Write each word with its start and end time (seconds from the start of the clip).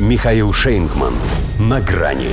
Михаил 0.00 0.52
Шейнгман. 0.52 1.12
На 1.60 1.80
грани. 1.80 2.30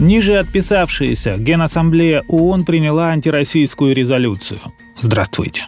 Ниже 0.00 0.36
отписавшаяся 0.38 1.36
Генассамблея 1.38 2.24
ООН 2.26 2.64
приняла 2.64 3.10
антироссийскую 3.10 3.94
резолюцию. 3.94 4.58
Здравствуйте. 5.00 5.66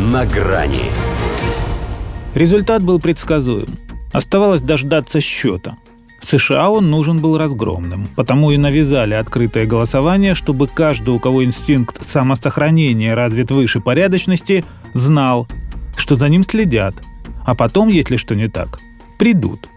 На 0.00 0.26
грани. 0.26 0.90
Результат 2.34 2.82
был 2.82 2.98
предсказуем. 2.98 3.68
Оставалось 4.12 4.62
дождаться 4.62 5.20
счета. 5.20 5.76
США 6.20 6.68
он 6.68 6.90
нужен 6.90 7.20
был 7.20 7.38
разгромным, 7.38 8.08
потому 8.16 8.50
и 8.50 8.56
навязали 8.56 9.14
открытое 9.14 9.66
голосование, 9.66 10.34
чтобы 10.34 10.66
каждый, 10.66 11.10
у 11.10 11.20
кого 11.20 11.44
инстинкт 11.44 12.04
самосохранения 12.04 13.14
развит 13.14 13.52
выше 13.52 13.80
порядочности, 13.80 14.64
знал, 14.92 15.46
что 15.96 16.16
за 16.16 16.28
ним 16.28 16.42
следят, 16.42 16.96
а 17.46 17.54
потом, 17.54 17.88
если 17.88 18.16
что 18.16 18.34
не 18.34 18.48
так, 18.48 18.80
придут. 19.18 19.68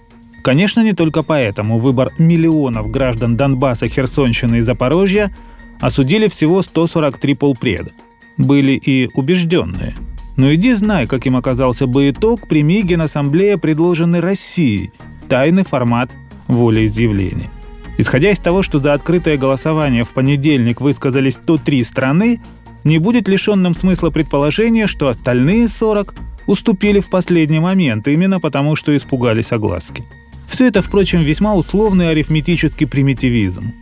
Конечно, 0.44 0.82
не 0.82 0.94
только 0.94 1.24
поэтому 1.24 1.78
выбор 1.78 2.12
миллионов 2.18 2.90
граждан 2.90 3.36
Донбасса, 3.36 3.88
Херсонщины 3.88 4.58
и 4.58 4.62
Запорожья 4.62 5.36
осудили 5.80 6.28
всего 6.28 6.62
143 6.62 7.34
полпреда. 7.36 7.92
Были 8.38 8.72
и 8.72 9.10
убежденные. 9.14 9.94
Но 10.38 10.54
иди 10.54 10.74
знай, 10.74 11.08
каким 11.08 11.36
оказался 11.36 11.86
бы 11.86 12.10
итог, 12.10 12.48
прими 12.48 12.82
Генассамблея, 12.82 13.58
предложенный 13.58 14.22
Россией. 14.22 14.92
Тайный 15.28 15.64
формат 15.64 16.10
волеизъявления. 16.48 17.50
Исходя 17.98 18.32
из 18.32 18.40
того, 18.40 18.64
что 18.64 18.82
за 18.82 18.94
открытое 18.94 19.38
голосование 19.38 20.04
в 20.04 20.14
понедельник 20.14 20.82
высказались 20.82 21.36
103 21.36 21.84
страны, 21.84 22.42
не 22.84 22.98
будет 22.98 23.28
лишенным 23.28 23.76
смысла 23.76 24.10
предположение, 24.10 24.88
что 24.88 25.08
остальные 25.08 25.68
40 25.68 26.16
уступили 26.52 27.00
в 27.00 27.10
последний 27.10 27.60
момент 27.60 28.08
именно 28.08 28.40
потому, 28.40 28.76
что 28.76 28.96
испугались 28.96 29.52
огласки. 29.52 30.04
Все 30.48 30.68
это, 30.68 30.82
впрочем, 30.82 31.22
весьма 31.22 31.56
условный 31.56 32.10
арифметический 32.12 32.86
примитивизм. 32.86 33.74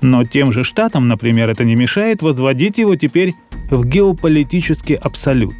Но 0.00 0.24
тем 0.24 0.52
же 0.52 0.64
штатам, 0.64 1.08
например, 1.08 1.48
это 1.48 1.64
не 1.64 1.76
мешает 1.76 2.20
возводить 2.20 2.78
его 2.78 2.96
теперь 2.96 3.34
в 3.70 3.86
геополитический 3.86 4.96
абсолют. 4.96 5.54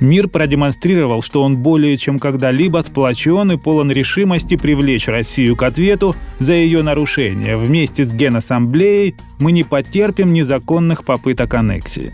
Мир 0.00 0.28
продемонстрировал, 0.28 1.22
что 1.22 1.42
он 1.42 1.58
более 1.58 1.96
чем 1.96 2.18
когда-либо 2.18 2.82
сплочен 2.86 3.52
и 3.52 3.58
полон 3.58 3.90
решимости 3.90 4.56
привлечь 4.56 5.08
Россию 5.08 5.56
к 5.56 5.62
ответу 5.62 6.16
за 6.38 6.54
ее 6.54 6.82
нарушение. 6.82 7.56
Вместе 7.56 8.04
с 8.04 8.12
Генассамблеей 8.12 9.14
мы 9.38 9.52
не 9.52 9.62
потерпим 9.62 10.32
незаконных 10.32 11.04
попыток 11.04 11.52
аннексии. 11.54 12.12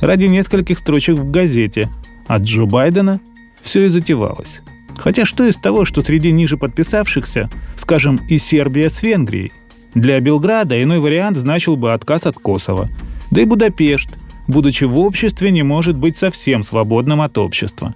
Ради 0.00 0.26
нескольких 0.26 0.78
строчек 0.78 1.16
в 1.16 1.30
газете 1.30 1.88
от 2.26 2.42
Джо 2.42 2.66
Байдена 2.66 3.20
все 3.68 3.84
и 3.84 3.88
затевалось. 3.88 4.62
Хотя 4.96 5.26
что 5.26 5.46
из 5.46 5.56
того, 5.56 5.84
что 5.84 6.02
среди 6.02 6.32
ниже 6.32 6.56
подписавшихся, 6.56 7.50
скажем, 7.76 8.18
и 8.28 8.38
Сербия 8.38 8.88
с 8.88 9.02
Венгрией? 9.02 9.52
Для 9.94 10.18
Белграда 10.20 10.82
иной 10.82 11.00
вариант 11.00 11.36
значил 11.36 11.76
бы 11.76 11.92
отказ 11.92 12.24
от 12.24 12.36
Косово. 12.36 12.88
Да 13.30 13.42
и 13.42 13.44
Будапешт, 13.44 14.08
будучи 14.46 14.84
в 14.84 14.98
обществе, 14.98 15.50
не 15.50 15.62
может 15.62 15.98
быть 15.98 16.16
совсем 16.16 16.62
свободным 16.62 17.20
от 17.20 17.36
общества. 17.36 17.94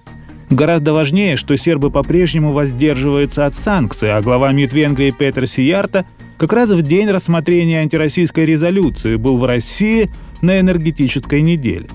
Гораздо 0.50 0.92
важнее, 0.92 1.36
что 1.36 1.56
сербы 1.56 1.90
по-прежнему 1.90 2.52
воздерживаются 2.52 3.46
от 3.46 3.54
санкций, 3.54 4.12
а 4.12 4.20
глава 4.20 4.52
МИД 4.52 4.74
Венгрии 4.74 5.10
Петр 5.10 5.46
Сиярта 5.46 6.04
как 6.36 6.52
раз 6.52 6.68
в 6.68 6.82
день 6.82 7.08
рассмотрения 7.08 7.80
антироссийской 7.80 8.44
резолюции 8.44 9.16
был 9.16 9.38
в 9.38 9.46
России 9.46 10.10
на 10.42 10.60
энергетической 10.60 11.40
неделе. 11.40 11.86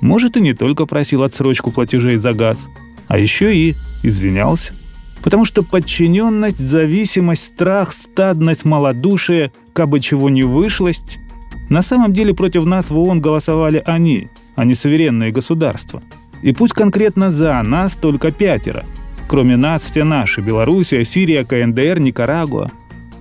Может, 0.00 0.36
и 0.36 0.40
не 0.40 0.52
только 0.52 0.86
просил 0.86 1.22
отсрочку 1.22 1.70
платежей 1.70 2.16
за 2.16 2.32
газ– 2.32 2.58
а 3.10 3.18
еще 3.18 3.54
и 3.54 3.74
извинялся. 4.04 4.72
Потому 5.20 5.44
что 5.44 5.64
подчиненность, 5.64 6.60
зависимость, 6.60 7.42
страх, 7.42 7.92
стадность, 7.92 8.64
малодушие, 8.64 9.50
кабы 9.72 9.98
чего 9.98 10.30
не 10.30 10.44
вышлость, 10.44 11.18
на 11.68 11.82
самом 11.82 12.12
деле 12.12 12.34
против 12.34 12.64
нас 12.64 12.90
в 12.90 12.96
ООН 12.96 13.20
голосовали 13.20 13.82
они, 13.84 14.28
а 14.54 14.64
не 14.64 14.74
суверенные 14.74 15.32
государства. 15.32 16.02
И 16.42 16.52
пусть 16.52 16.72
конкретно 16.72 17.32
за 17.32 17.60
нас 17.62 17.96
только 17.96 18.30
пятеро. 18.30 18.84
Кроме 19.28 19.56
нас 19.56 19.84
все 19.84 20.04
наши– 20.04 20.40
Белоруссия, 20.42 21.04
Сирия, 21.04 21.44
КНДР, 21.44 21.98
Никарагуа. 21.98 22.70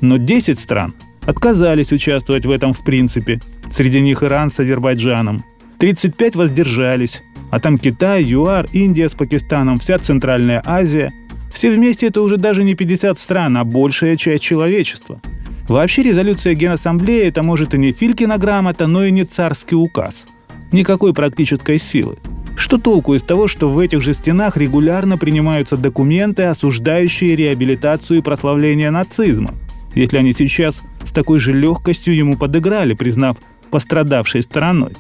Но 0.02 0.18
10 0.18 0.60
стран 0.60 0.94
отказались 1.26 1.92
участвовать 1.92 2.46
в 2.46 2.52
этом 2.52 2.74
в 2.74 2.84
принципе. 2.84 3.40
Среди 3.72 4.02
них 4.02 4.22
Иран 4.22 4.52
с 4.52 4.60
Азербайджаном. 4.60 5.44
35 5.80 6.36
воздержались, 6.36 7.24
а 7.52 7.60
там 7.60 7.78
Китай, 7.78 8.24
ЮАР, 8.24 8.68
Индия 8.74 9.10
с 9.10 9.14
Пакистаном, 9.14 9.80
вся 9.80 9.98
Центральная 10.00 10.62
Азия. 10.66 11.12
Все 11.52 11.72
вместе 11.72 12.08
это 12.08 12.22
уже 12.22 12.38
даже 12.38 12.64
не 12.64 12.76
50 12.76 13.18
стран, 13.18 13.58
а 13.58 13.64
большая 13.64 14.16
часть 14.18 14.44
человечества. 14.44 15.20
Вообще 15.68 16.04
резолюция 16.04 16.54
Генассамблеи– 16.54 17.24
это 17.28 17.44
может 17.44 17.74
и 17.74 17.78
не 17.78 17.92
Филькина 17.92 18.38
грамота, 18.38 18.88
но 18.88 19.06
и 19.06 19.12
не 19.12 19.24
царский 19.24 19.76
указ. 19.76 20.26
Никакой 20.72 21.14
практической 21.14 21.80
силы. 21.80 22.18
Что 22.56 22.78
толку 22.78 23.16
из 23.16 23.22
того, 23.22 23.48
что 23.48 23.70
в 23.70 23.80
этих 23.80 24.02
же 24.02 24.14
стенах 24.14 24.58
регулярно 24.58 25.18
принимаются 25.18 25.78
документы, 25.78 26.44
осуждающие 26.44 27.36
реабилитацию 27.36 28.20
и 28.20 28.22
прославление 28.22 28.92
нацизма, 28.92 29.54
если 29.96 30.18
они 30.18 30.34
сейчас 30.34 30.82
с 31.04 31.12
такой 31.12 31.40
же 31.40 31.54
легкостью 31.54 32.16
ему 32.16 32.38
подыграли, 32.38 32.94
признав 32.94 33.38
пострадавшей 33.72 34.44
стороной? 34.44 34.92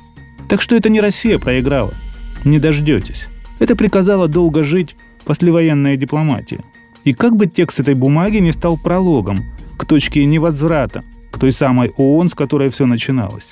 Так 0.47 0.61
что 0.61 0.75
это 0.75 0.89
не 0.89 1.01
Россия 1.01 1.37
проиграла– 1.37 1.93
не 2.43 2.59
дождетесь. 2.59 3.27
Это 3.59 3.75
приказала 3.75 4.27
долго 4.27 4.63
жить 4.63 4.95
послевоенная 5.25 5.97
дипломатия. 5.97 6.61
И 7.03 7.13
как 7.13 7.35
бы 7.35 7.47
текст 7.47 7.79
этой 7.79 7.93
бумаги 7.93 8.37
не 8.37 8.51
стал 8.51 8.77
прологом 8.77 9.45
к 9.77 9.85
точке 9.85 10.25
невозврата, 10.25 11.03
к 11.31 11.39
той 11.39 11.51
самой 11.51 11.91
ООН, 11.97 12.29
с 12.29 12.33
которой 12.33 12.69
все 12.69 12.85
начиналось. 12.85 13.49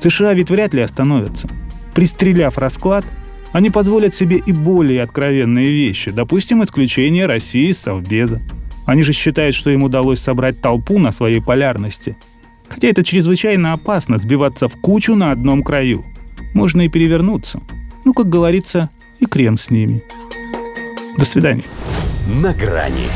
США 0.00 0.32
ведь 0.34 0.50
вряд 0.50 0.74
ли 0.74 0.80
остановятся. 0.80 1.48
Пристреляв 1.94 2.58
расклад, 2.58 3.04
они 3.52 3.70
позволят 3.70 4.14
себе 4.14 4.40
и 4.44 4.52
более 4.52 5.02
откровенные 5.02 5.70
вещи, 5.70 6.10
допустим, 6.10 6.62
исключение 6.62 7.26
России 7.26 7.70
из 7.70 7.78
Совбеза. 7.78 8.40
Они 8.86 9.02
же 9.02 9.12
считают, 9.12 9.54
что 9.54 9.70
им 9.70 9.82
удалось 9.82 10.20
собрать 10.20 10.60
толпу 10.60 10.98
на 10.98 11.12
своей 11.12 11.40
полярности. 11.40 12.16
Хотя 12.68 12.88
это 12.88 13.02
чрезвычайно 13.02 13.72
опасно 13.72 14.18
сбиваться 14.18 14.68
в 14.68 14.76
кучу 14.76 15.14
на 15.14 15.32
одном 15.32 15.62
краю. 15.62 16.04
Можно 16.54 16.82
и 16.82 16.88
перевернуться– 16.88 17.60
ну, 18.08 18.14
как 18.14 18.30
говорится, 18.30 18.88
и 19.18 19.26
крен 19.26 19.58
с 19.58 19.68
ними. 19.68 20.02
До 21.18 21.26
свидания. 21.26 21.64
На 22.26 22.54
грани 22.54 23.06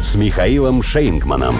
с 0.00 0.14
Михаилом 0.14 0.80
Шейнгманом. 0.80 1.56